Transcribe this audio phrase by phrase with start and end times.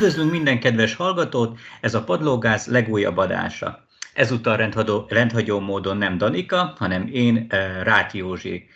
[0.00, 3.86] Üdvözlünk minden kedves hallgatót, ez a Padlógáz legújabb adása.
[4.14, 8.68] Ezúttal rendhagyó, rendhagyó módon nem Danika, hanem én, eh, Ráti Józsi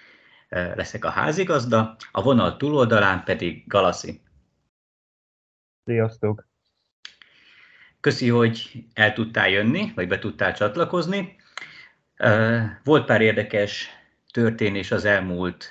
[0.49, 4.21] eh, leszek a házigazda, a vonal túloldalán pedig Galaszi.
[5.85, 6.47] Sziasztok!
[8.01, 11.37] Köszi, hogy el tudtál jönni, vagy be tudtál csatlakozni.
[12.15, 13.89] Eh, volt pár érdekes
[14.33, 15.71] történés az elmúlt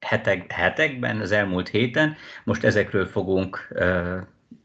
[0.00, 2.16] hetek, hetekben, az elmúlt héten.
[2.44, 3.68] Most ezekről fogunk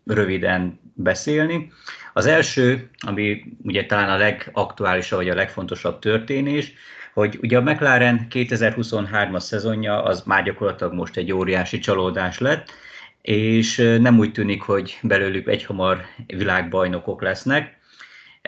[0.05, 1.71] röviden beszélni.
[2.13, 6.73] Az első, ami ugye talán a legaktuálisabb, vagy a legfontosabb történés,
[7.13, 12.71] hogy ugye a McLaren 2023-as szezonja az már gyakorlatilag most egy óriási csalódás lett,
[13.21, 17.77] és nem úgy tűnik, hogy belőlük egyhamar világbajnokok lesznek.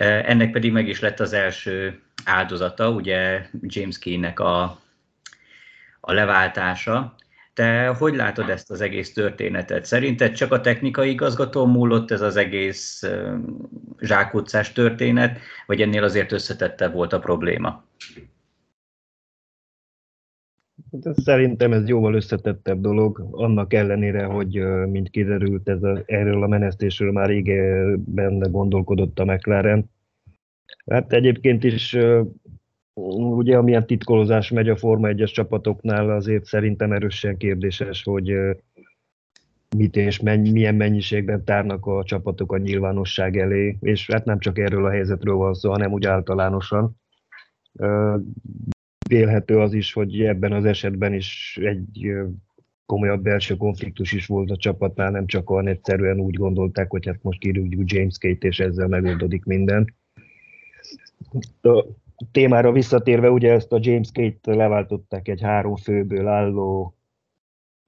[0.04, 4.62] Ennek pedig meg is lett az első áldozata, ugye James Key-nek a,
[6.00, 7.16] a leváltása,
[7.56, 9.86] te hogy látod ezt az egész történetet?
[9.86, 13.04] Szerinted csak a technikai igazgató múlott ez az egész
[14.00, 17.84] zsákutcás történet, vagy ennél azért összetettebb volt a probléma?
[20.92, 26.48] Hát szerintem ez jóval összetettebb dolog, annak ellenére, hogy mint kiderült, ez a, erről a
[26.48, 29.90] menesztésről már régebben gondolkodott a McLaren.
[30.86, 31.98] Hát egyébként is
[32.96, 38.34] ugye amilyen titkolózás megy a Forma 1-es csapatoknál, azért szerintem erősen kérdéses, hogy
[39.78, 44.60] mit és mennyi, milyen mennyiségben tárnak a csapatok a nyilvánosság elé, és hát nem csak
[44.60, 47.00] erről a helyzetről van szó, hanem úgy általánosan.
[49.10, 52.14] Vélhető az is, hogy ebben az esetben is egy
[52.86, 57.20] komolyabb belső konfliktus is volt a csapatnál, nem csak olyan egyszerűen úgy gondolták, hogy hát
[57.22, 59.94] most kirúgjuk James Kate, és ezzel megoldódik minden
[62.32, 66.96] témára visszatérve, ugye ezt a James Kate leváltották egy három főből álló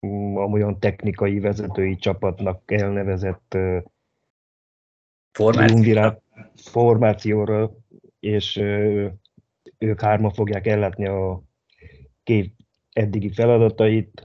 [0.08, 3.58] mm, olyan technikai vezetői csapatnak elnevezett
[5.32, 6.22] formációra,
[6.56, 7.72] formációra
[8.20, 8.56] és
[9.78, 11.44] ők hárma fogják ellátni a
[12.24, 12.56] két
[12.92, 14.24] eddigi feladatait.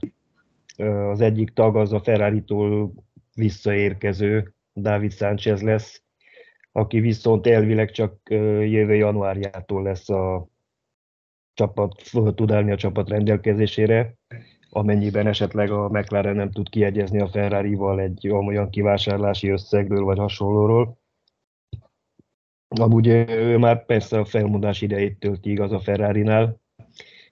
[1.11, 2.93] Az egyik tag az a Ferrari-tól
[3.35, 6.02] visszaérkező David Sánchez lesz,
[6.75, 10.47] aki viszont elvileg csak jövő januárjától lesz a
[11.53, 12.01] csapat,
[12.35, 14.15] tud állni a csapat rendelkezésére,
[14.69, 20.97] amennyiben esetleg a McLaren nem tud kiegyezni a Ferrari-val egy olyan kivásárlási összegről vagy hasonlóról.
[22.67, 26.61] Amúgy ő már persze a felmondás idejét tölti igaz a Ferrari-nál.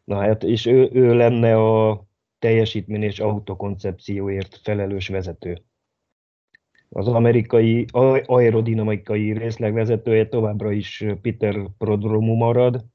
[0.03, 2.03] Na hát, és ő, ő lenne a
[2.39, 5.63] teljesítmény és autokoncepcióért felelős vezető
[6.93, 7.85] az amerikai
[8.25, 12.85] aerodinamikai részlegvezetője továbbra is Peter Prodromu marad,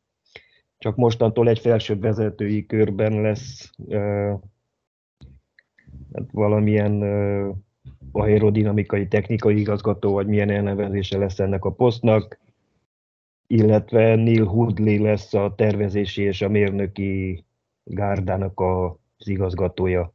[0.78, 4.40] csak mostantól egy felsőbb vezetői körben lesz uh,
[6.12, 7.56] hát valamilyen uh,
[8.12, 12.38] aerodinamikai technikai igazgató, vagy milyen elnevezése lesz ennek a posztnak,
[13.46, 17.44] illetve Neil Hoodley lesz a tervezési és a mérnöki
[17.84, 20.14] gárdának az igazgatója.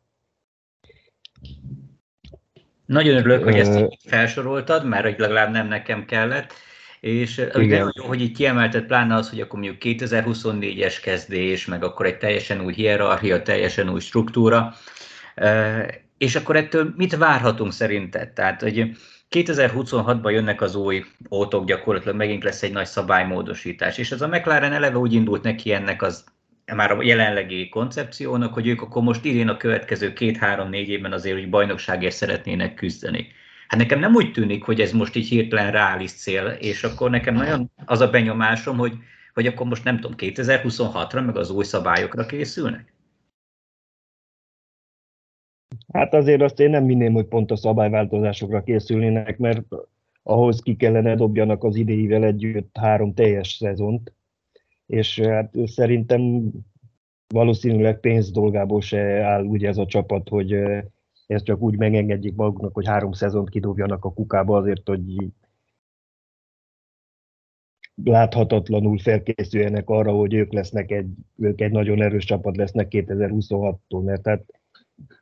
[2.91, 6.53] Nagyon örülök, hogy ezt felsoroltad, mert hogy legalább nem nekem kellett.
[7.00, 12.06] És nagyon jó, hogy itt kiemelted pláne az, hogy akkor mondjuk 2024-es kezdés, meg akkor
[12.06, 14.74] egy teljesen új hierarchia, teljesen új struktúra.
[16.18, 18.29] És akkor ettől mit várhatunk szerinted?
[18.29, 18.91] Tehát, hogy
[19.29, 24.73] 2026-ban jönnek az új ótok, gyakorlatilag megint lesz egy nagy szabálymódosítás, és ez a McLaren
[24.73, 26.23] eleve úgy indult neki ennek az
[26.76, 31.50] már a jelenlegi koncepciónak, hogy ők akkor most idén a következő két-három-négy évben azért hogy
[31.50, 33.28] bajnokságért szeretnének küzdeni.
[33.68, 37.34] Hát nekem nem úgy tűnik, hogy ez most így hirtelen reális cél, és akkor nekem
[37.34, 38.94] nagyon az a benyomásom, hogy,
[39.34, 42.94] hogy akkor most nem tudom, 2026-ra meg az új szabályokra készülnek?
[45.94, 49.66] Hát azért azt én nem minném, hogy pont a szabályváltozásokra készülnének, mert
[50.24, 54.14] ahhoz ki kellene dobjanak az idéivel együtt három teljes szezont,
[54.91, 56.52] és hát szerintem
[57.28, 60.52] valószínűleg pénz dolgából se áll úgy ez a csapat, hogy
[61.28, 65.32] ezt csak úgy megengedjék maguknak, hogy három szezont kidobjanak a kukába azért, hogy
[68.03, 74.28] láthatatlanul felkészüljenek arra, hogy ők lesznek egy, ők egy nagyon erős csapat lesznek 2026-tól, mert
[74.28, 74.44] hát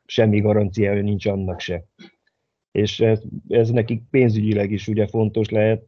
[0.04, 1.84] semmi garanciája nincs annak se.
[2.70, 5.82] És ez, ez nekik pénzügyileg is ugye fontos lehet,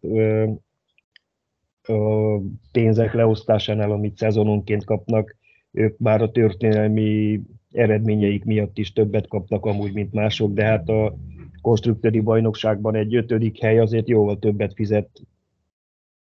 [2.72, 5.36] pénzek leosztásánál, amit szezononként kapnak,
[5.72, 7.40] ők már a történelmi
[7.70, 11.16] eredményeik miatt is többet kapnak amúgy, mint mások, de hát a
[11.60, 15.08] konstruktőri bajnokságban egy ötödik hely azért jóval többet fizet,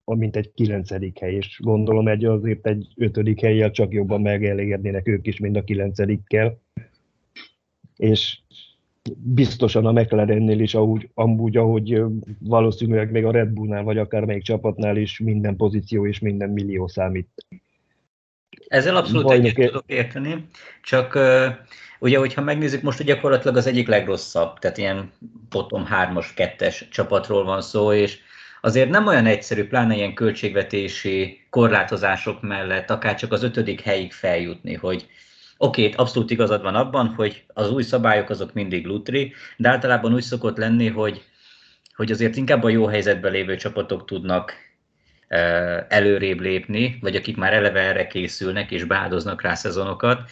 [0.05, 5.27] mint egy kilencedik hely, és gondolom egy azért egy ötödik helyjel csak jobban megelégednének ők
[5.27, 6.59] is, mint a kilencedikkel.
[7.95, 8.39] És
[9.17, 12.03] biztosan a McLarennél is, ahogy, amúgy, ahogy
[12.39, 16.87] valószínűleg még a Red Bullnál, vagy akár melyik csapatnál is minden pozíció és minden millió
[16.87, 17.27] számít.
[18.67, 20.47] Ezzel abszolút egyet tudok érteni,
[20.83, 21.45] csak uh,
[21.99, 25.11] ugye, hogyha megnézzük, most gyakorlatilag az egyik legrosszabb, tehát ilyen
[25.49, 28.19] bottom 3-as, 2-es csapatról van szó, és
[28.61, 34.73] azért nem olyan egyszerű, pláne ilyen költségvetési korlátozások mellett, akár csak az ötödik helyig feljutni,
[34.73, 35.07] hogy
[35.61, 40.13] Oké, okay, abszolút igazad van abban, hogy az új szabályok azok mindig lutri, de általában
[40.13, 41.23] úgy szokott lenni, hogy,
[41.95, 44.53] hogy azért inkább a jó helyzetben lévő csapatok tudnak
[45.87, 50.29] előrébb lépni, vagy akik már eleve erre készülnek és beáldoznak rá szezonokat.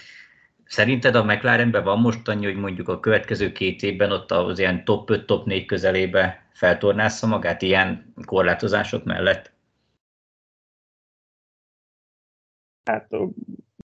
[0.65, 4.85] Szerinted a McLarenben van most annyi, hogy mondjuk a következő két évben ott az ilyen
[4.85, 9.51] top 5, top 4 közelébe feltornázza magát ilyen korlátozások mellett?
[12.83, 13.07] Hát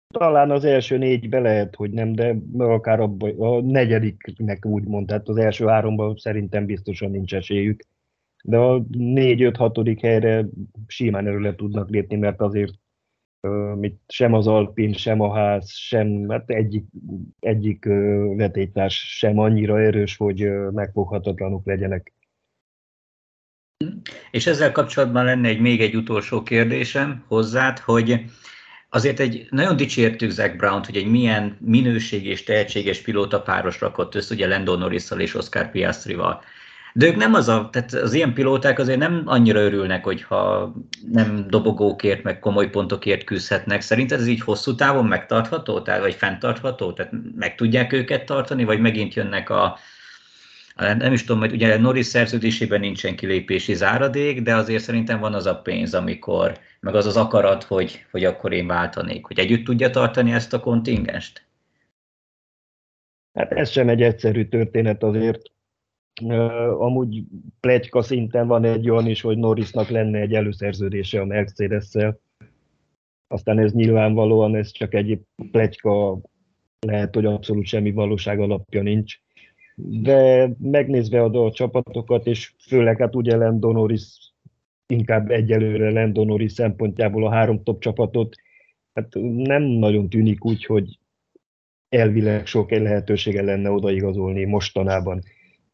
[0.07, 5.27] talán az első négybe lehet, hogy nem, de akár abba, a negyediknek úgy mond, tehát
[5.27, 7.83] az első háromban szerintem biztosan nincs esélyük.
[8.43, 10.45] De a négy-öt-hatodik helyre
[10.87, 12.73] simán erőle tudnak lépni, mert azért
[13.75, 16.85] mit sem az Alpin, sem a ház, sem hát egyik,
[17.39, 17.85] egyik
[18.35, 22.13] vetélytárs sem annyira erős, hogy megfoghatatlanok legyenek.
[24.31, 28.23] És ezzel kapcsolatban lenne egy még egy utolsó kérdésem hozzád, hogy
[28.89, 34.15] azért egy nagyon dicsértük Zach brown hogy egy milyen minőség és tehetséges pilóta páros rakott
[34.15, 36.43] össze, ugye Lando norris és Oscar Piastrival.
[36.93, 40.73] De ők nem az a, tehát az ilyen pilóták azért nem annyira örülnek, hogyha
[41.11, 43.81] nem dobogókért, meg komoly pontokért küzdhetnek.
[43.81, 46.93] Szerinted ez így hosszú távon megtartható, tehát, vagy fenntartható?
[46.93, 49.77] Tehát meg tudják őket tartani, vagy megint jönnek a,
[50.77, 55.45] nem is tudom, hogy ugye Norris szerződésében nincsen kilépési záradék, de azért szerintem van az
[55.45, 59.89] a pénz, amikor, meg az az akarat, hogy, hogy akkor én váltanék, hogy együtt tudja
[59.89, 61.45] tartani ezt a kontingest?
[63.33, 65.41] Hát ez sem egy egyszerű történet azért.
[66.77, 67.23] Amúgy
[67.59, 72.19] plegyka szinten van egy olyan is, hogy Norrisnak lenne egy előszerződése a Mercedes-szel.
[73.27, 75.19] Aztán ez nyilvánvalóan, ez csak egy
[75.51, 76.19] plegyka,
[76.79, 79.19] lehet, hogy abszolút semmi valóság alapja nincs
[79.79, 84.33] de megnézve a, a csapatokat, és főleg hát ugye Lendonoris
[84.87, 88.35] inkább egyelőre Lendonoris szempontjából a három top csapatot,
[88.93, 90.99] hát nem nagyon tűnik úgy, hogy
[91.89, 95.23] elvileg sok lehetősége lenne odaigazolni mostanában.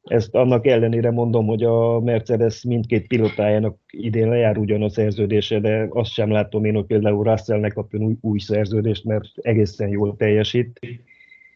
[0.04, 5.88] Ezt annak ellenére mondom, hogy a Mercedes mindkét pilotájának idén lejár ugyan a szerződése, de
[5.90, 10.80] azt sem látom én, hogy például Russellnek kapjon új, új szerződést, mert egészen jól teljesít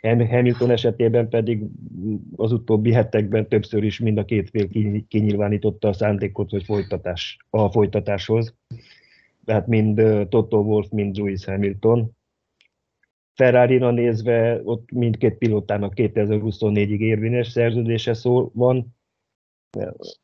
[0.01, 1.63] Hamilton esetében pedig
[2.35, 4.67] az utóbbi hetekben többször is mind a két fél
[5.07, 8.55] kinyilvánította a szándékot, hogy folytatás, a folytatáshoz.
[9.45, 12.15] Tehát mind Toto Wolff, mind Lewis Hamilton.
[13.33, 18.95] ferrari nézve ott mindkét pilótának 2024-ig érvényes szerződése szó van.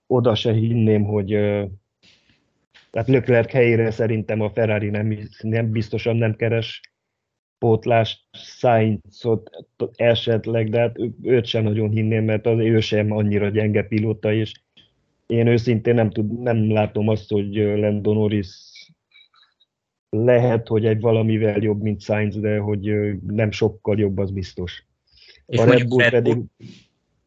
[0.07, 1.27] Oda se hinném, hogy
[2.89, 6.81] tehát Leclerc helyére szerintem a Ferrari nem, nem biztosan nem keres
[7.63, 9.65] pótlás Sainzot
[9.95, 14.51] esetleg, de hát őt sem nagyon hinném, mert az ő sem annyira gyenge pilóta, és
[15.27, 18.47] én őszintén nem, tud, nem látom azt, hogy Lando Norris
[20.09, 22.93] lehet, hogy egy valamivel jobb, mint Sainz, de hogy
[23.27, 24.85] nem sokkal jobb, az biztos.
[25.45, 26.37] És a Red Bull, pedig,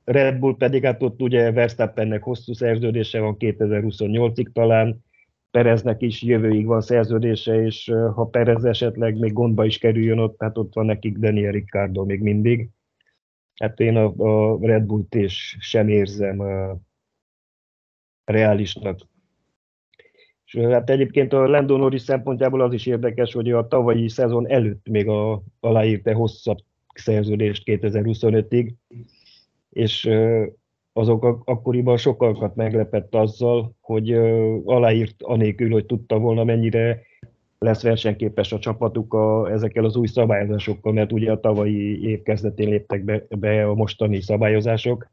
[0.05, 5.05] Red Bull pedig, hát ott ugye Verstappennek hosszú szerződése van 2028-ig talán,
[5.57, 10.59] Pereznek is jövőig van szerződése, és ha Perez esetleg még gondba is kerüljön ott, hát
[10.59, 12.69] ott van nekik Daniel Ricciardo még mindig.
[13.55, 16.79] Hát én a, a Red Bullt is sem érzem uh,
[18.25, 19.01] reálisnak.
[20.45, 24.89] És hát egyébként a Lando Norris szempontjából az is érdekes, hogy a tavalyi szezon előtt
[24.89, 26.59] még a, aláírta hosszabb
[26.95, 28.73] szerződést 2025-ig,
[29.71, 30.11] és
[30.97, 34.13] azok akkoriban sokakat meglepett azzal, hogy
[34.65, 37.01] aláírt anélkül, hogy tudta volna mennyire
[37.59, 42.69] lesz versenyképes a csapatuk a, ezekkel az új szabályozásokkal, mert ugye a tavalyi év kezdetén
[42.69, 45.11] léptek be, be a mostani szabályozások,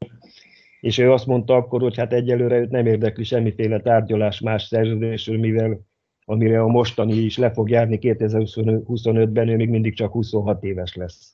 [0.80, 5.40] és ő azt mondta akkor, hogy hát egyelőre őt nem érdekli semmiféle tárgyalás más szerződésről,
[5.40, 5.80] mivel
[6.26, 11.34] amire a mostani is le fog járni 2025-ben, ő még mindig csak 26 éves lesz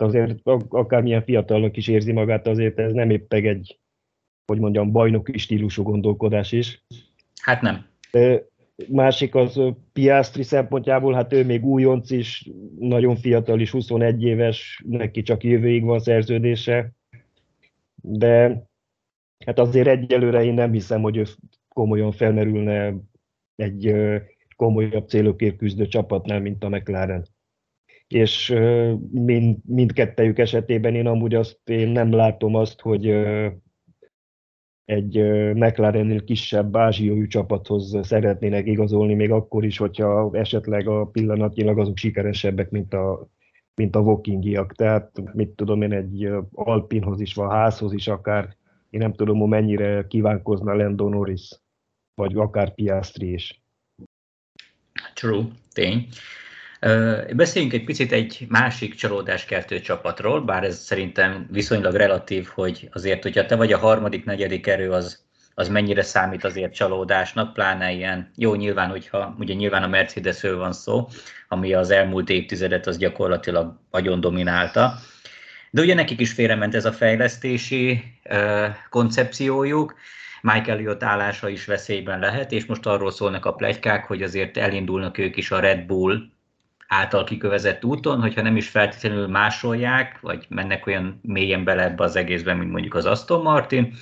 [0.00, 0.38] azért
[0.68, 3.80] akármilyen fiatalnak is érzi magát, azért ez nem éppen egy,
[4.46, 6.84] hogy mondjam, bajnoki stílusú gondolkodás is.
[7.42, 7.86] Hát nem.
[8.88, 9.60] Másik az
[9.92, 15.84] Piastri szempontjából, hát ő még újonc is, nagyon fiatal is, 21 éves, neki csak jövőig
[15.84, 16.92] van szerződése,
[17.94, 18.62] de
[19.46, 21.24] hát azért egyelőre én nem hiszem, hogy ő
[21.68, 22.94] komolyan felmerülne
[23.56, 23.94] egy
[24.56, 27.26] komolyabb célokért küzdő csapatnál, mint a McLaren.
[28.14, 28.54] És
[29.10, 33.06] mind, mindkettejük esetében én amúgy azt én nem látom azt, hogy
[34.84, 35.16] egy
[35.54, 42.70] McLarennél kisebb ázsiai csapathoz szeretnének igazolni, még akkor is, hogyha esetleg a pillanatnyilag azok sikeresebbek,
[42.70, 43.28] mint a,
[43.74, 44.72] mint a Wokingiak.
[44.72, 48.56] Tehát mit tudom én, egy Alpinhoz is van, házhoz is akár,
[48.90, 51.60] én nem tudom, hogy mennyire kívánkozna Lando Norris,
[52.14, 53.62] vagy akár Piastri is.
[55.14, 56.06] True, tény.
[57.32, 63.46] Beszéljünk egy picit egy másik csalódáskeltő csapatról, bár ez szerintem viszonylag relatív, hogy azért, hogyha
[63.46, 68.54] te vagy a harmadik, negyedik erő, az, az mennyire számít azért csalódásnak, pláne ilyen, jó
[68.54, 71.08] nyilván, hogyha ugye nyilván a Mercedesről van szó,
[71.48, 74.94] ami az elmúlt évtizedet az gyakorlatilag nagyon dominálta,
[75.70, 79.94] de ugye nekik is félrement ez a fejlesztési uh, koncepciójuk,
[80.42, 85.18] Mike Elliott állása is veszélyben lehet, és most arról szólnak a plegykák, hogy azért elindulnak
[85.18, 86.30] ők is a Red Bull
[86.92, 92.16] által kikövezett úton, hogyha nem is feltétlenül másolják, vagy mennek olyan mélyen bele ebbe az
[92.16, 93.94] egészben, mint mondjuk az Aston Martin,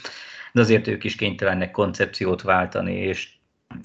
[0.52, 3.30] de azért ők is kénytelenek koncepciót váltani, és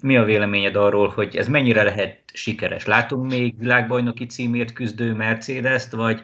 [0.01, 2.85] mi a véleményed arról, hogy ez mennyire lehet sikeres?
[2.85, 6.23] Látunk még világbajnoki címért küzdő Mercedes-t, vagy,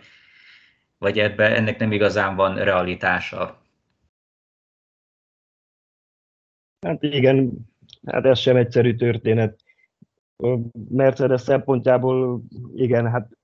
[0.98, 3.62] vagy ebbe, ennek nem igazán van realitása?
[6.86, 7.51] Hát igen,
[8.05, 9.68] hát ez sem egyszerű történet.
[10.89, 12.41] Mercedes szempontjából
[12.75, 13.38] igen, hát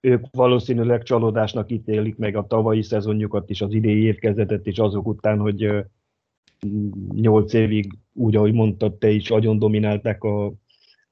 [0.00, 5.38] ők valószínűleg csalódásnak ítélik meg a tavalyi szezonjukat is, az idei évkezetet is azok után,
[5.38, 5.84] hogy
[7.14, 10.46] nyolc évig, úgy ahogy mondtad, te is agyon dominálták a,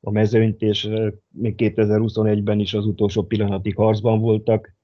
[0.00, 0.88] a mezőnyt, és
[1.28, 4.76] még 2021-ben is az utolsó pillanatig harcban voltak.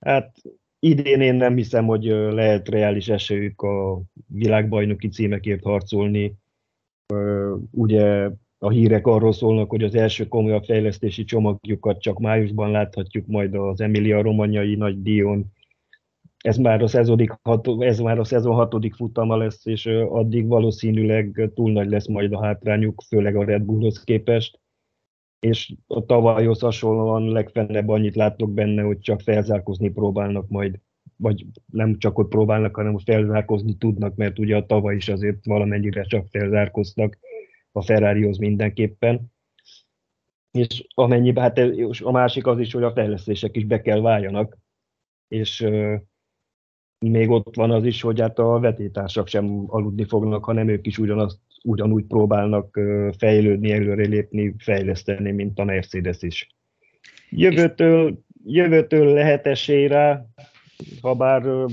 [0.00, 0.36] Hát
[0.78, 6.34] idén én nem hiszem, hogy lehet reális esélyük a világbajnoki címekért harcolni.
[7.70, 8.30] Ugye
[8.62, 13.80] a hírek arról szólnak, hogy az első komolyabb fejlesztési csomagjukat csak májusban láthatjuk majd az
[13.80, 15.52] Emilia Romanyai nagy díjon.
[16.44, 17.32] Ez már a, szezodik,
[17.78, 22.42] ez már a szezon hatodik futama lesz, és addig valószínűleg túl nagy lesz majd a
[22.44, 24.60] hátrányuk, főleg a Red Bullhoz képest.
[25.38, 30.80] És a tavalyhoz hasonlóan legfennebb annyit látok benne, hogy csak felzárkozni próbálnak majd
[31.16, 36.02] vagy nem csak hogy próbálnak, hanem felzárkozni tudnak, mert ugye a tavaly is azért valamennyire
[36.02, 37.18] csak felzárkoztak
[37.72, 39.32] a Ferrarihoz mindenképpen.
[40.50, 41.58] És amennyiben, hát
[42.02, 44.58] a másik az is, hogy a fejlesztések is be kell váljanak,
[45.28, 45.68] és
[46.98, 50.98] még ott van az is, hogy hát a vetétársak sem aludni fognak, hanem ők is
[50.98, 52.80] ugyanazt, ugyanúgy próbálnak
[53.18, 56.48] fejlődni, előrelépni, fejleszteni, mint a Mercedes is.
[57.30, 60.26] Jövőtől, jövőtől lehet esély rá,
[61.00, 61.66] ha bár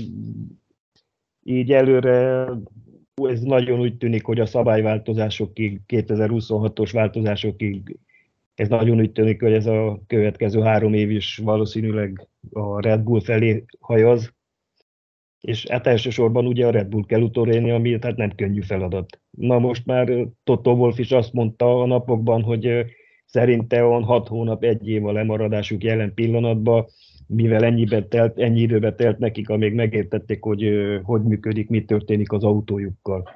[1.42, 2.48] így előre
[3.26, 7.98] ez nagyon úgy tűnik, hogy a szabályváltozásokig, 2026-os változásokig,
[8.54, 13.20] ez nagyon úgy tűnik, hogy ez a következő három év is valószínűleg a Red Bull
[13.20, 14.32] felé hajaz,
[15.40, 19.20] és hát elsősorban ugye a Red Bull kell utolérni, ami hát nem könnyű feladat.
[19.30, 22.84] Na most már Toto Wolf is azt mondta a napokban, hogy
[23.24, 26.86] szerinte on hat hónap, egy év a lemaradásuk jelen pillanatban,
[27.28, 30.68] mivel ennyibe telt, ennyi időbe telt nekik, amíg megértették, hogy
[31.02, 33.28] hogy működik, mi történik az autójukkal.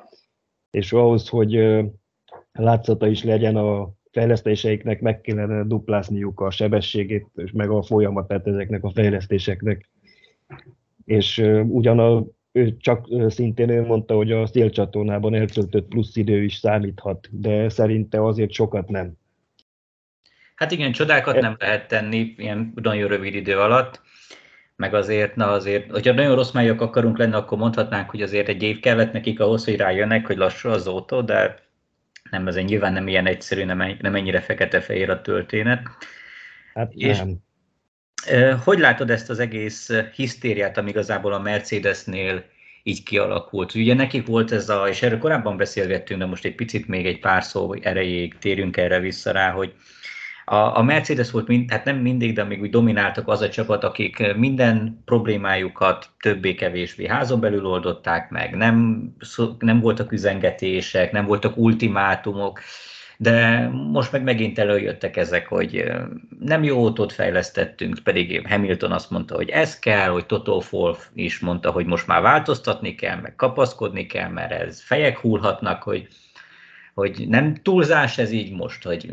[0.70, 1.80] És ahhoz, hogy
[2.52, 8.84] látszata is legyen a fejlesztéseiknek, meg kellene duplázniuk a sebességét, és meg a folyamatát ezeknek
[8.84, 9.90] a fejlesztéseknek.
[11.04, 16.54] És ugyan a, ő csak szintén ő mondta, hogy a szélcsatornában eltöltött plusz idő is
[16.54, 19.20] számíthat, de szerinte azért sokat nem.
[20.62, 24.00] Hát igen, csodákat nem lehet tenni ilyen nagyon rövid idő alatt,
[24.76, 28.62] meg azért, na azért, hogyha nagyon rossz májak akarunk lenni, akkor mondhatnánk, hogy azért egy
[28.62, 31.59] év kellett nekik ahhoz, hogy rájönnek, hogy lassú az autó, de
[32.31, 35.83] nem, ez nyilván nem ilyen egyszerű, nem, nem ennyire fekete-fehér a történet.
[36.75, 37.37] Hát És, nem.
[38.64, 42.45] Hogy látod ezt az egész hisztériát, ami igazából a Mercedesnél
[42.83, 43.75] így kialakult?
[43.75, 47.21] Ugye nekik volt ez a, és erről korábban beszélgettünk, de most egy picit még egy
[47.21, 49.75] pár szó erejéig térünk erre vissza rá, hogy
[50.52, 53.85] a, a Mercedes volt, mind, hát nem mindig, de még úgy domináltak az a csapat,
[53.85, 59.09] akik minden problémájukat többé-kevésbé házon belül oldották meg, nem,
[59.59, 62.61] nem voltak üzengetések, nem voltak ultimátumok,
[63.16, 65.92] de most meg megint előjöttek ezek, hogy
[66.40, 71.38] nem jó autót fejlesztettünk, pedig Hamilton azt mondta, hogy ez kell, hogy Toto Wolff is
[71.38, 76.09] mondta, hogy most már változtatni kell, meg kapaszkodni kell, mert ez fejek hullhatnak, hogy,
[76.94, 79.12] hogy nem túlzás ez így most, hogy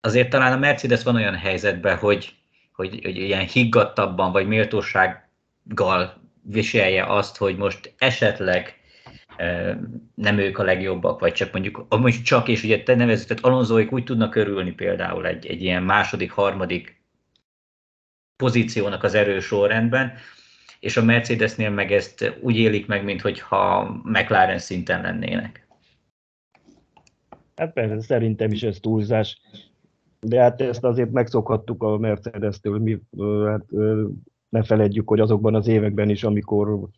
[0.00, 2.34] azért talán a Mercedes van olyan helyzetben, hogy,
[2.72, 8.80] hogy, hogy ilyen higgadtabban vagy méltósággal viselje azt, hogy most esetleg
[10.14, 13.92] nem ők a legjobbak, vagy csak mondjuk, mondjuk csak, és ugye te nevezett, tehát Alonsoik
[13.92, 17.02] úgy tudnak örülni például egy, egy ilyen második, harmadik
[18.36, 20.12] pozíciónak az erős sorrendben,
[20.80, 25.66] és a Mercedesnél meg ezt úgy élik meg, mintha McLaren szinten lennének.
[27.56, 29.40] Hát persze, szerintem is ez túlzás.
[30.26, 32.78] De hát ezt azért megszokhattuk a Mercedes-től.
[32.78, 32.98] Mi,
[33.46, 33.66] hát,
[34.48, 36.88] ne feledjük, hogy azokban az években is, amikor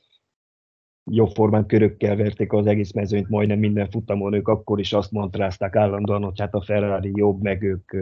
[1.10, 5.76] jobb formán körökkel verték az egész mezőnyt majdnem minden futamon, ők akkor is azt mondták
[5.76, 7.92] állandóan, hogy hát a Ferrari jobb, meg ők,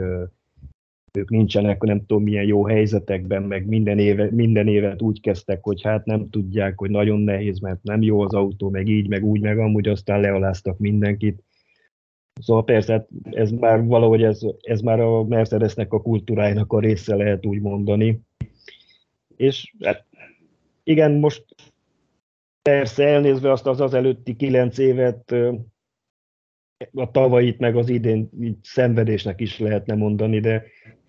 [1.13, 5.83] ők nincsenek nem tudom milyen jó helyzetekben, meg minden, éve, minden évet úgy kezdtek, hogy
[5.83, 9.41] hát nem tudják, hogy nagyon nehéz, mert nem jó az autó, meg így, meg úgy,
[9.41, 11.45] meg amúgy aztán lealáztak mindenkit.
[12.41, 17.15] Szóval persze, hát ez már valahogy ez, ez már a Mercedesnek a kultúrájának a része
[17.15, 18.21] lehet úgy mondani.
[19.37, 20.05] És hát
[20.83, 21.45] igen, most
[22.63, 25.35] persze elnézve azt az az előtti kilenc évet,
[26.95, 30.65] a tavait meg az idén így szenvedésnek is lehetne mondani, de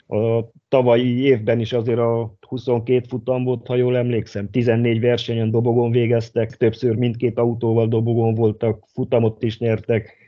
[0.07, 5.91] a tavalyi évben is azért a 22 futam volt, ha jól emlékszem, 14 versenyen dobogon
[5.91, 10.20] végeztek, többször mindkét autóval dobogon voltak, futamot is nyertek,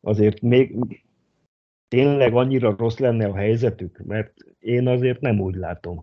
[0.00, 0.76] azért még
[1.88, 6.00] tényleg annyira rossz lenne a helyzetük, mert én azért nem úgy látom.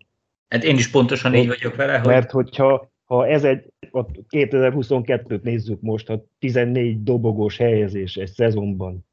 [0.48, 2.08] Hát én is pontosan így vagyok vele, hogy...
[2.08, 9.06] Mert hogyha ha ez egy, a 2022-t nézzük most, ha 14 dobogós helyezés egy szezonban,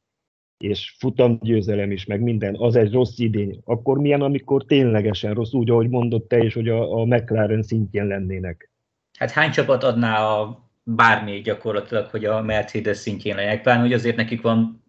[0.59, 5.71] és futamgyőzelem is, meg minden, az egy rossz idény, akkor milyen, amikor ténylegesen rossz, úgy,
[5.71, 8.71] ahogy mondott te is, hogy a, a McLaren szintjén lennének?
[9.19, 14.17] Hát hány csapat adná a bármi gyakorlatilag, hogy a Mercedes szintjén legyenek, pláne, hogy azért
[14.17, 14.85] nekik van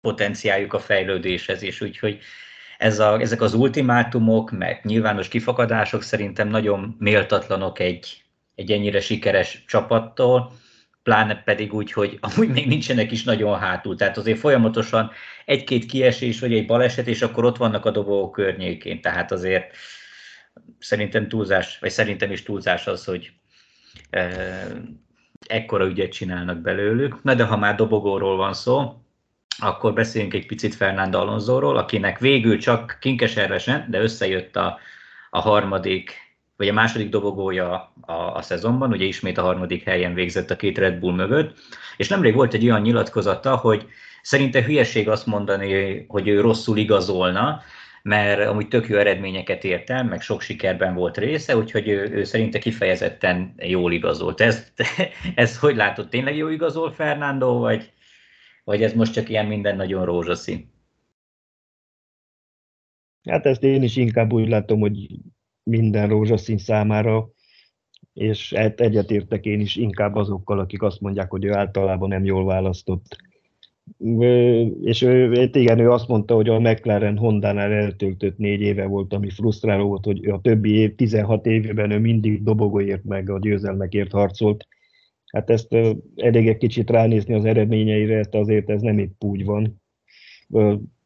[0.00, 2.18] potenciáljuk a fejlődéshez is, úgyhogy
[2.78, 8.24] ez a, ezek az ultimátumok, meg nyilvános kifakadások szerintem nagyon méltatlanok egy,
[8.54, 10.52] egy ennyire sikeres csapattól,
[11.02, 13.96] pláne pedig úgy, hogy amúgy még nincsenek is nagyon hátul.
[13.96, 15.10] Tehát azért folyamatosan
[15.44, 19.00] egy-két kiesés, vagy egy baleset, és akkor ott vannak a dobó környékén.
[19.00, 19.76] Tehát azért
[20.78, 23.32] szerintem túlzás, vagy szerintem is túlzás az, hogy
[24.10, 24.28] e,
[25.46, 27.22] ekkora ügyet csinálnak belőlük.
[27.22, 29.02] Na de ha már dobogóról van szó,
[29.58, 34.78] akkor beszéljünk egy picit Fernando Alonsoról, akinek végül csak kinkeservesen, de összejött a,
[35.30, 40.50] a harmadik vagy a második dobogója a, a szezonban, ugye ismét a harmadik helyen végzett
[40.50, 41.58] a két Red Bull mögött,
[41.96, 43.86] és nemrég volt egy olyan nyilatkozata, hogy
[44.22, 47.62] szerinte hülyeség azt mondani, hogy ő rosszul igazolna,
[48.02, 52.58] mert amúgy tök jó eredményeket ért meg sok sikerben volt része, úgyhogy ő, ő szerinte
[52.58, 54.40] kifejezetten jól igazolt.
[54.40, 54.72] Ez,
[55.34, 57.92] ez hogy látod, tényleg jó igazol Fernando, vagy,
[58.64, 60.76] vagy ez most csak ilyen minden nagyon rózsaszín?
[63.28, 65.08] Hát ezt én is inkább úgy látom, hogy
[65.62, 67.28] minden rózsaszín számára,
[68.12, 72.44] és hát egyetértek én is inkább azokkal, akik azt mondják, hogy ő általában nem jól
[72.44, 73.16] választott.
[74.82, 79.30] És ő, igen, ő azt mondta, hogy a McLaren Honda-nál eltöltött négy éve volt, ami
[79.30, 84.66] frusztráló volt, hogy a többi év, 16 évben ő mindig dobogóért meg a győzelmekért harcolt.
[85.32, 85.74] Hát ezt
[86.16, 89.80] elég egy kicsit ránézni az eredményeire, azért ez nem itt úgy van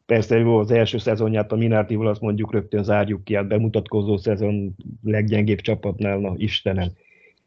[0.07, 4.75] Persze jó, az első szezonját a Minardival azt mondjuk rögtön zárjuk ki, hát bemutatkozó szezon
[5.03, 6.89] leggyengébb csapatnál, na Istenem.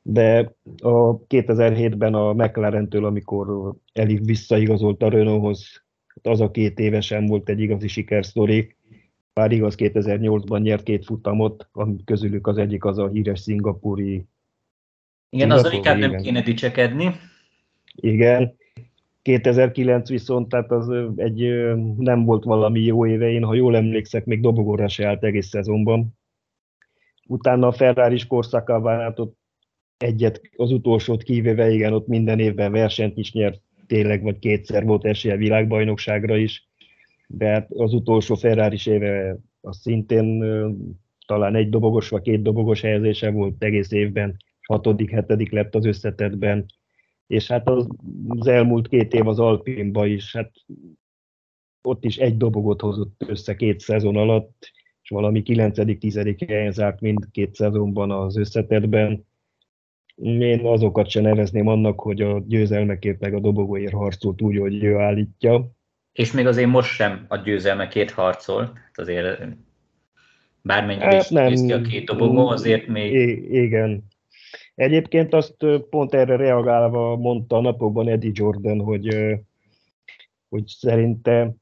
[0.08, 7.26] De a 2007-ben a McLaren-től, amikor elég visszaigazolt a Renaulthoz, hát az a két évesen
[7.26, 8.76] volt egy igazi sikersztori.
[9.34, 11.70] Bár igaz, 2008-ban nyert két futamot,
[12.06, 14.26] közülük az egyik az a híres szingapúri
[15.30, 17.16] igen, azzal inkább nem kéne dicsekedni.
[17.96, 18.56] Igen,
[19.22, 21.40] 2009 viszont, tehát az egy
[21.98, 26.18] nem volt valami jó éve, én ha jól emlékszek, még dobogóra se állt egész szezonban.
[27.28, 29.38] Utána a ferrari korszakában hát ott
[29.98, 35.06] egyet, az utolsót kivéve, igen, ott minden évben versenyt is nyert, tényleg, vagy kétszer volt
[35.06, 36.68] esélye világbajnokságra is,
[37.28, 40.44] de hát az utolsó ferrari éve az szintén
[41.26, 46.66] talán egy dobogos vagy két dobogos helyezése volt egész évben, hatodik, hetedik lett az összetetben,
[47.28, 47.88] és hát az,
[48.28, 50.52] az elmúlt két év az Alpinba is, hát
[51.82, 56.46] ott is egy dobogot hozott össze két szezon alatt, és valami 9.-10.
[56.48, 59.26] helyen zárt mindkét szezonban az összetetben.
[60.22, 64.98] Én azokat sem nevezném annak, hogy a győzelmekért meg a dobogóért harcolt úgy, hogy ő
[64.98, 65.72] állítja.
[66.12, 69.46] És még azért most sem a győzelmekért harcol, azért
[70.62, 73.14] bármennyire hát is nem, a két dobogó, azért még...
[73.52, 74.04] Igen,
[74.76, 75.56] Egyébként azt
[75.90, 79.16] pont erre reagálva mondta a napokban Eddie Jordan, hogy,
[80.50, 81.56] hogy szerinte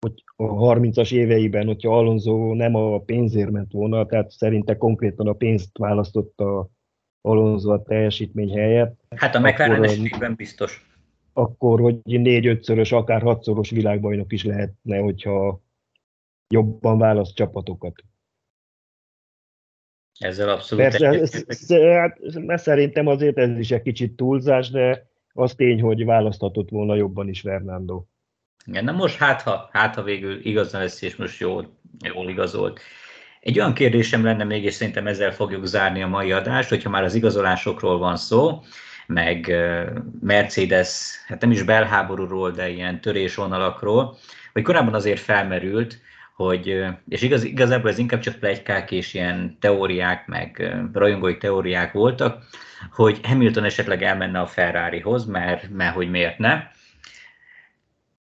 [0.00, 5.32] hogy a 30-as éveiben, hogyha Alonso nem a pénzért ment volna, tehát szerinte konkrétan a
[5.32, 6.68] pénzt választotta
[7.22, 9.00] Alonso a teljesítmény helyett.
[9.16, 10.86] Hát a McLaren esetében biztos.
[11.32, 15.62] akkor hogy négy-ötszörös, akár hatszoros világbajnok is lehetne, hogyha
[16.48, 18.04] jobban választ csapatokat.
[20.18, 25.54] Ezzel abszolút Persze, ez, hát, mert szerintem azért ez is egy kicsit túlzás, de az
[25.54, 28.04] tény, hogy választhatott volna jobban is Fernando.
[28.66, 32.80] Igen, na most hát ha, hát, ha végül igazán lesz, és most jól, jól igazolt.
[33.42, 37.02] Egy olyan kérdésem lenne még, és szerintem ezzel fogjuk zárni a mai adást, hogyha már
[37.02, 38.62] az igazolásokról van szó,
[39.06, 39.52] meg
[40.20, 44.18] Mercedes, hát nem is belháborúról, de ilyen törésvonalakról,
[44.52, 46.00] hogy korábban azért felmerült,
[46.34, 52.44] hogy, és igaz, igazából ez inkább csak plegykák és ilyen teóriák, meg rajongói teóriák voltak,
[52.92, 56.62] hogy Hamilton esetleg elmenne a Ferrarihoz, mert, mert hogy miért ne.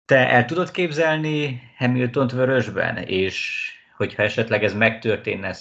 [0.04, 5.54] Te el tudod képzelni Hamiltont vörösben, és hogyha esetleg ez megtörténne,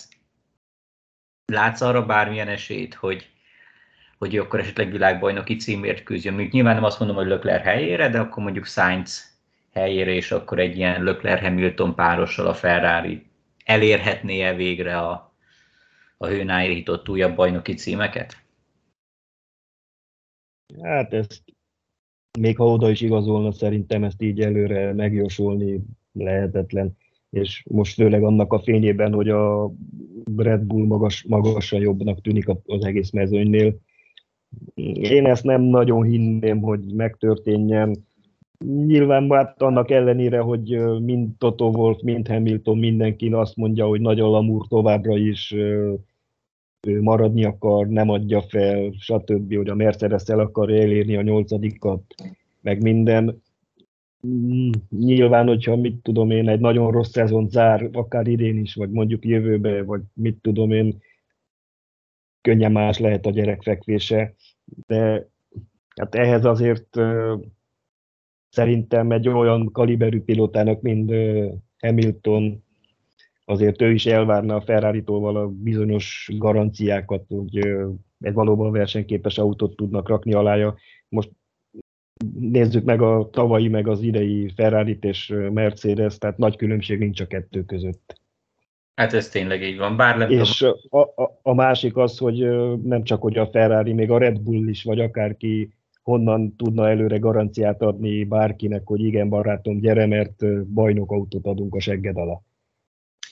[1.45, 3.29] látsz arra bármilyen esélyt, hogy,
[4.17, 6.33] hogy akkor esetleg világbajnoki címért küzdjön.
[6.33, 9.39] Még nyilván nem azt mondom, hogy Lökler helyére, de akkor mondjuk Sainz
[9.73, 13.25] helyére, és akkor egy ilyen Lökler-Hamilton párossal a Ferrari
[13.65, 15.35] elérhetné-e végre a,
[16.17, 18.43] a hőn állított újabb bajnoki címeket?
[20.81, 21.43] Hát ezt
[22.39, 25.79] még ha oda is igazolna, szerintem ezt így előre megjósolni
[26.11, 26.97] lehetetlen,
[27.29, 29.71] és most főleg annak a fényében, hogy a
[30.35, 33.75] Red Bull magas, magasan jobbnak tűnik az egész mezőnynél.
[35.01, 38.05] Én ezt nem nagyon hinném, hogy megtörténjen.
[38.65, 44.19] Nyilván hát annak ellenére, hogy mind Toto Wolff, mind Hamilton mindenki azt mondja, hogy nagy
[44.19, 45.55] alamúr továbbra is
[47.01, 52.01] maradni akar, nem adja fel, stb., hogy a Mercedes el akar elérni a nyolcadikat,
[52.61, 53.41] meg minden.
[54.27, 58.89] Mm, nyilván, hogyha mit tudom én, egy nagyon rossz szezon zár, akár idén is, vagy
[58.89, 61.01] mondjuk jövőbe, vagy mit tudom én,
[62.41, 64.33] könnyen más lehet a gyerek fekvése,
[64.87, 65.27] de
[65.95, 66.99] hát ehhez azért
[68.49, 71.13] szerintem egy olyan kaliberű pilótának, mint
[71.79, 72.63] Hamilton,
[73.45, 77.57] azért ő is elvárna a Ferrari-tól vala bizonyos garanciákat, hogy
[78.19, 80.75] egy valóban versenyképes autót tudnak rakni alája.
[81.09, 81.31] Most
[82.39, 87.27] nézzük meg a tavalyi, meg az idei ferrari és Mercedes, tehát nagy különbség nincs a
[87.27, 88.21] kettő között.
[88.95, 89.95] Hát ez tényleg így van.
[89.95, 92.37] Bár nem És a, a, a másik az, hogy
[92.83, 97.17] nem csak hogy a Ferrari, még a Red Bull is, vagy akárki honnan tudna előre
[97.17, 102.41] garanciát adni bárkinek, hogy igen, barátom, gyere, mert bajnok autót adunk a segged alá.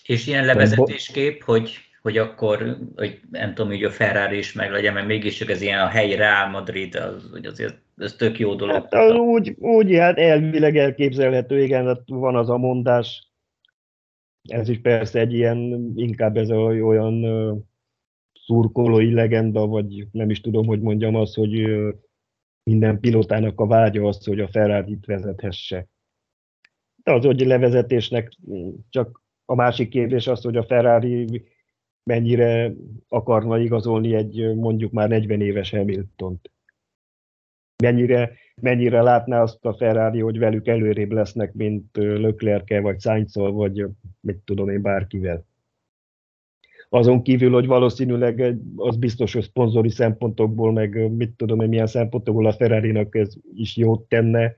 [0.03, 4.93] És ilyen levezetéskép, hogy, hogy akkor, hogy nem tudom, hogy a Ferrari is meg legyen,
[4.93, 8.75] mert mégiscsak ez ilyen a helyi Real Madrid, az, hogy azért ez tök jó dolog.
[8.75, 13.31] Hát, az úgy, úgy, hát elvileg elképzelhető, igen, hát van az a mondás,
[14.49, 17.25] ez is persze egy ilyen, inkább ez a, olyan
[18.33, 21.67] szurkolói legenda, vagy nem is tudom, hogy mondjam azt, hogy
[22.63, 25.87] minden pilótának a vágya az, hogy a Ferrari-t vezethesse.
[27.03, 28.31] De az, hogy levezetésnek
[28.89, 31.53] csak a másik kérdés az, hogy a Ferrari
[32.09, 32.73] mennyire
[33.07, 36.51] akarna igazolni egy mondjuk már 40 éves Hamilton-t.
[37.83, 43.85] Mennyire, mennyire látná azt a Ferrari, hogy velük előrébb lesznek, mint leclerc vagy sainz vagy
[44.19, 45.45] mit tudom én, bárkivel.
[46.89, 52.45] Azon kívül, hogy valószínűleg az biztos, hogy szponzori szempontokból, meg mit tudom én, milyen szempontokból
[52.45, 54.57] a ferrari ez is jót tenne,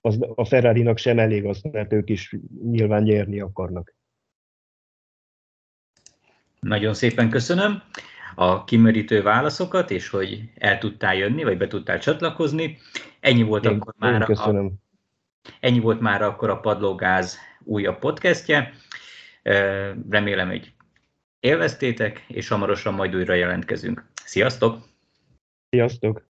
[0.00, 3.97] az a ferrari sem elég az, mert ők is nyilván nyerni akarnak.
[6.60, 7.82] Nagyon szépen köszönöm
[8.34, 12.78] a kimerítő válaszokat, és hogy el tudtál jönni, vagy be tudtál csatlakozni.
[13.20, 14.66] Ennyi volt én, akkor már köszönöm.
[14.66, 18.72] A, ennyi volt már akkor a Padlógáz újabb podcastje.
[20.08, 20.72] Remélem, hogy
[21.40, 24.04] élveztétek, és hamarosan majd újra jelentkezünk.
[24.24, 24.78] Sziasztok!
[25.70, 26.27] Sziasztok!